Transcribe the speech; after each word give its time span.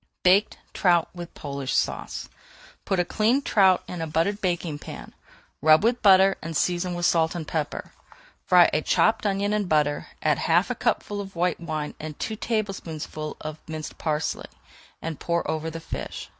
BAKED 0.23 0.57
TROUT 0.73 1.09
WITH 1.13 1.35
POLISH 1.35 1.75
SAUCE 1.75 2.27
Put 2.85 2.97
a 2.99 3.05
cleaned 3.05 3.45
trout 3.45 3.83
into 3.87 4.05
a 4.05 4.07
buttered 4.07 4.41
baking 4.41 4.79
pan, 4.79 5.11
[Page 5.13 5.53
420] 5.59 5.67
rub 5.69 5.83
with 5.83 6.01
butter, 6.01 6.37
and 6.41 6.57
season 6.57 6.95
with 6.95 7.05
salt 7.05 7.35
and 7.35 7.47
pepper. 7.47 7.91
Fry 8.43 8.67
a 8.73 8.81
chopped 8.81 9.27
onion 9.27 9.53
in 9.53 9.65
butter, 9.67 10.07
add 10.23 10.39
half 10.39 10.71
a 10.71 10.73
cupful 10.73 11.21
of 11.21 11.35
white 11.35 11.59
wine 11.59 11.93
and 11.99 12.17
two 12.17 12.35
tablespoonfuls 12.35 13.37
of 13.41 13.59
minced 13.67 13.99
parsley, 13.99 14.47
and 15.03 15.19
pour 15.19 15.47
over 15.47 15.69
the 15.69 15.79
fish. 15.79 16.29